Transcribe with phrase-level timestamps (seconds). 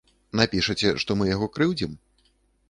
[0.39, 1.93] Напішаце, што мы яго крыўдзім?